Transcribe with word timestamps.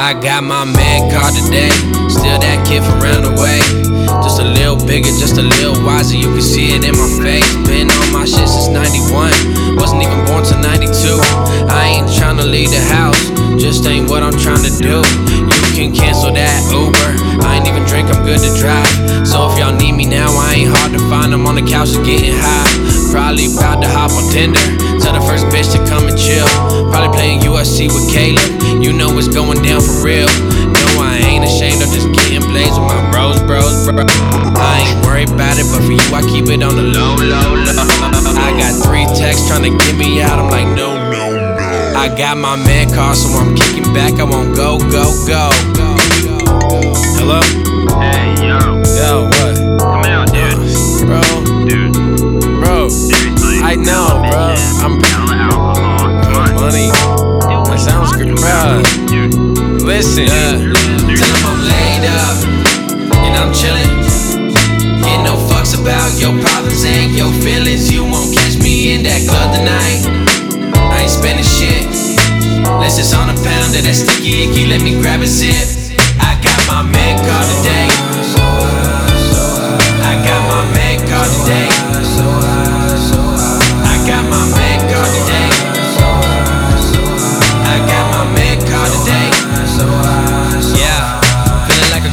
I 0.00 0.16
got 0.16 0.42
my 0.42 0.64
med 0.64 1.12
card 1.12 1.36
today. 1.36 1.68
Still 2.08 2.40
that 2.40 2.64
kid 2.64 2.80
from 2.80 3.04
round 3.04 3.20
the 3.20 3.36
way. 3.36 3.60
Just 4.24 4.40
a 4.40 4.48
little 4.48 4.80
bigger, 4.88 5.12
just 5.12 5.36
a 5.36 5.44
little 5.44 5.76
wiser. 5.84 6.16
You 6.16 6.32
can 6.32 6.40
see 6.40 6.72
it 6.72 6.88
in 6.88 6.96
my 6.96 7.04
face. 7.20 7.44
Been 7.68 7.92
on 7.92 8.08
my 8.08 8.24
shit 8.24 8.48
since 8.48 8.72
91. 8.72 9.28
Wasn't 9.76 10.00
even 10.00 10.24
born 10.24 10.40
till 10.40 10.56
92. 10.56 10.88
I 11.68 12.00
ain't 12.00 12.08
tryna 12.16 12.48
leave 12.48 12.72
the 12.72 12.80
house. 12.80 13.20
Just 13.60 13.84
ain't 13.84 14.08
what 14.08 14.24
I'm 14.24 14.32
trying 14.40 14.64
to 14.64 14.72
do. 14.80 15.04
You 15.36 15.70
can 15.76 15.92
cancel 15.92 16.32
that 16.32 16.64
Uber. 16.72 17.44
I 17.44 17.60
ain't 17.60 17.68
even 17.68 17.84
drink, 17.84 18.08
I'm 18.08 18.24
good 18.24 18.40
to 18.40 18.50
drive. 18.56 18.88
So 19.28 19.52
if 19.52 19.60
y'all 19.60 19.76
need 19.76 19.92
me 20.00 20.08
now, 20.08 20.32
I 20.32 20.64
ain't 20.64 20.72
hard 20.80 20.96
to 20.96 21.00
find. 21.12 21.36
I'm 21.36 21.44
on 21.44 21.60
the 21.60 21.66
couch 21.68 21.92
getting 22.08 22.40
high. 22.40 22.72
Probably 23.12 23.52
about 23.52 23.84
to 23.84 23.88
hop 23.92 24.16
on 24.16 24.24
Tinder. 24.32 24.64
Tell 25.04 25.12
the 25.12 25.20
first 25.28 25.44
bitch 25.52 25.68
to 25.76 25.80
come 25.84 26.08
and 26.08 26.16
chill. 26.16 26.48
Probably 26.88 27.12
playing 27.12 27.44
UFC 27.44 27.92
with 27.92 28.08
Caleb. 28.08 28.69
It's 29.20 29.28
going 29.28 29.62
down 29.62 29.82
for 29.82 30.00
real. 30.00 30.32
No, 30.72 30.80
I 30.96 31.20
ain't 31.20 31.44
ashamed 31.44 31.82
of 31.82 31.92
just 31.92 32.08
getting 32.16 32.40
blazed 32.48 32.80
with 32.80 32.88
my 32.88 33.10
bros, 33.12 33.36
bros, 33.44 33.84
bro. 33.84 34.06
I 34.08 34.80
ain't 34.80 35.04
worried 35.04 35.28
about 35.28 35.60
it, 35.60 35.68
but 35.68 35.84
for 35.84 35.92
you, 35.92 36.00
I 36.16 36.24
keep 36.24 36.48
it 36.48 36.62
on 36.62 36.74
the 36.74 36.88
low, 36.88 37.20
low, 37.20 37.52
low. 37.52 37.84
I 38.40 38.56
got 38.56 38.72
three 38.80 39.04
texts 39.12 39.46
trying 39.46 39.68
to 39.68 39.76
get 39.76 39.94
me 39.98 40.22
out. 40.22 40.38
I'm 40.38 40.48
like, 40.48 40.64
no, 40.74 40.96
no, 41.12 41.36
no. 41.36 41.98
I 41.98 42.08
got 42.16 42.38
my 42.38 42.56
man 42.56 42.88
car, 42.94 43.14
so 43.14 43.28
I'm 43.36 43.54
kicking 43.54 43.92
back. 43.92 44.14
I 44.14 44.24
won't 44.24 44.56
go, 44.56 44.78
go, 44.88 45.12
go. 45.28 45.50
Hello? 47.20 47.69
Listen, 60.00 60.24
uh, 60.30 60.56
tell 61.12 61.28
him 61.28 61.44
I'm 61.44 61.60
laid 61.60 62.08
up 62.08 62.40
and 63.20 63.36
I'm 63.36 63.52
chillin'. 63.52 64.48
Get 65.04 65.20
no 65.28 65.36
fucks 65.36 65.78
about 65.78 66.18
your 66.18 66.32
problems 66.40 66.86
and 66.86 67.14
your 67.14 67.30
feelings. 67.44 67.92
You 67.92 68.04
won't 68.04 68.34
catch 68.34 68.56
me 68.56 68.94
in 68.94 69.02
that 69.02 69.28
club 69.28 69.52
tonight. 69.52 70.00
I 70.72 71.02
ain't 71.02 71.10
spending 71.10 71.44
shit. 71.44 71.84
Unless 72.64 72.98
it's 72.98 73.12
on 73.12 73.28
a 73.28 73.36
pound 73.44 73.76
of 73.76 73.84
that 73.84 73.92
sticky 73.92 74.48
icky, 74.48 74.64
let 74.72 74.80
me 74.80 74.96
grab 75.02 75.20
a 75.20 75.26
sip. 75.28 75.68
I 76.16 76.32
got 76.40 76.56
my 76.64 76.80
man 76.80 76.99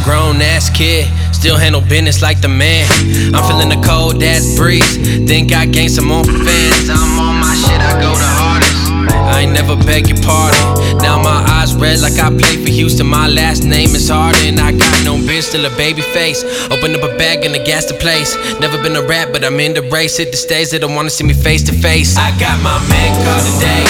grown 0.08 0.42
ass 0.42 0.70
kid. 0.70 1.04
Still 1.36 1.58
handle 1.58 1.82
business 1.82 2.22
like 2.22 2.40
the 2.40 2.48
man. 2.48 2.88
I'm 3.36 3.44
feeling 3.44 3.68
the 3.68 3.82
cold 3.86 4.24
ass 4.24 4.56
breeze. 4.56 4.96
Think 5.28 5.52
I 5.52 5.66
gained 5.66 5.92
some 5.92 6.08
more 6.08 6.24
fans. 6.24 6.88
I'm 6.90 7.20
on 7.20 7.36
my 7.44 7.54
shit, 7.54 7.76
I 7.76 7.92
go 8.00 8.16
the 8.16 8.32
hardest. 8.40 8.88
I 9.12 9.42
ain't 9.42 9.52
never 9.52 9.76
beg 9.76 10.08
your 10.08 10.18
pardon. 10.24 10.64
Now 11.04 11.22
my 11.22 11.44
eyes 11.60 11.76
red 11.76 12.00
like 12.00 12.18
I 12.24 12.30
played 12.30 12.64
for 12.64 12.72
Houston. 12.72 13.06
My 13.06 13.28
last 13.28 13.66
name 13.66 13.92
is 14.00 14.08
Harden. 14.08 14.60
I 14.60 14.72
got 14.72 14.98
no 15.04 15.18
bitch, 15.28 15.52
still 15.52 15.66
a 15.66 15.74
baby 15.76 16.02
face. 16.16 16.40
Open 16.72 16.96
up 16.96 17.04
a 17.04 17.12
bag 17.18 17.44
and 17.44 17.54
I 17.54 17.60
gas 17.60 17.86
the 17.86 17.96
place. 17.96 18.32
Never 18.62 18.82
been 18.82 18.96
a 18.96 19.04
rap, 19.04 19.34
but 19.34 19.44
I'm 19.44 19.60
in 19.60 19.74
the 19.74 19.84
race. 19.92 20.16
Hit 20.16 20.32
the 20.32 20.38
stage, 20.38 20.70
they 20.72 20.80
don't 20.80 20.96
wanna 20.96 21.10
see 21.10 21.26
me 21.26 21.34
face 21.34 21.64
to 21.64 21.74
face. 21.74 22.16
I 22.16 22.32
got 22.40 22.56
my 22.64 22.80
med 22.88 23.12
card 23.28 23.44
today. 23.52 23.84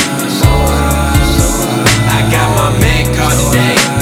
I 2.09 2.19
got 2.33 2.49
my 2.57 2.69
med 2.81 3.05
card 3.15 3.37
today. 3.37 3.96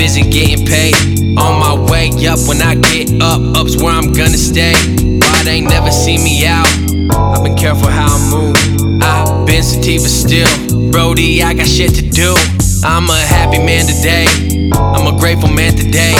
Busy 0.00 0.22
getting 0.22 0.64
paid. 0.64 0.96
On 1.36 1.60
my 1.60 1.76
way 1.90 2.08
up, 2.26 2.38
when 2.48 2.62
I 2.62 2.74
get 2.74 3.20
up, 3.20 3.42
up's 3.54 3.76
where 3.76 3.92
I'm 3.92 4.12
gonna 4.12 4.38
stay. 4.38 4.72
Why 5.20 5.42
they 5.44 5.60
never 5.60 5.90
see 5.90 6.16
me 6.16 6.46
out? 6.46 6.66
I've 7.12 7.44
been 7.44 7.54
careful 7.54 7.88
how 7.88 8.16
I 8.16 8.18
move. 8.32 8.56
I've 9.02 9.46
been 9.46 9.62
sativa 9.62 10.08
still. 10.08 10.48
Brody, 10.90 11.42
I 11.42 11.52
got 11.52 11.66
shit 11.68 11.94
to 11.96 12.02
do. 12.08 12.34
I'm 12.82 13.10
a 13.10 13.20
happy 13.28 13.58
man 13.58 13.84
today. 13.84 14.24
I'm 14.72 15.06
a 15.06 15.18
grateful 15.20 15.50
man 15.50 15.76
today. 15.76 16.14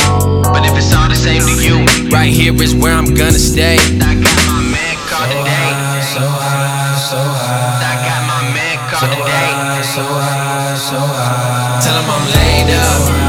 But 0.53 0.67
if 0.69 0.77
it's 0.77 0.93
all 0.93 1.09
the 1.09 1.17
same 1.17 1.41
to 1.41 1.57
you, 1.65 2.11
right 2.11 2.31
here 2.31 2.53
is 2.63 2.75
where 2.75 2.93
I'm 2.93 3.15
gonna 3.15 3.41
stay. 3.41 3.79
I 3.81 4.13
got 4.13 4.41
my 4.45 4.61
med 4.61 4.97
card 5.09 5.31
today. 5.33 5.73
So 6.13 6.21
high, 6.21 7.01
so 7.01 7.17
high. 7.17 7.81
I 7.81 7.95
got 8.05 8.21
my 8.29 8.41
med 8.53 8.79
card 8.93 9.11
today. 9.11 9.25
High, 9.25 9.81
So 9.81 10.03
high, 10.05 10.77
so 10.77 10.99
high. 11.01 11.81
Tell 11.81 11.97
him 11.97 12.11
I'm 12.11 12.27
laid 12.29 12.77
up 12.77 13.20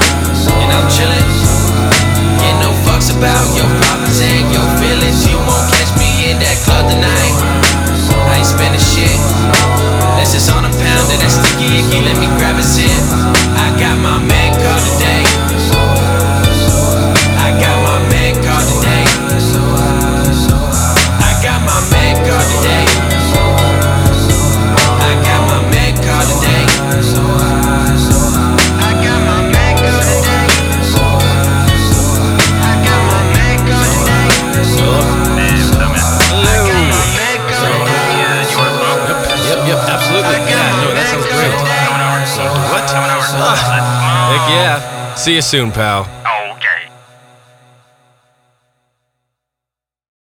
Heck 43.57 44.49
yeah. 44.49 45.15
See 45.15 45.35
you 45.35 45.41
soon, 45.41 45.71
pal. 45.71 46.20